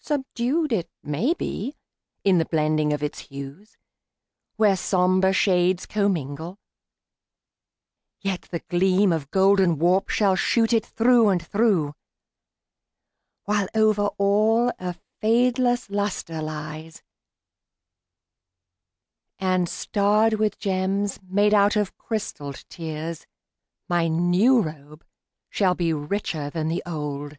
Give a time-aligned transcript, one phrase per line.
[0.00, 1.74] Subdued, It may be,
[2.22, 3.78] in the blending of its hues,
[4.56, 6.58] Where somber shades commingle,
[8.20, 11.94] yet the gleam Of golden warp shall shoot it through and through,
[13.44, 17.02] While over all a fadeless luster lies,
[19.38, 23.26] And starred with gems made out of crystalled tears,
[23.88, 25.06] My new robe
[25.48, 27.38] shall be richer than the old.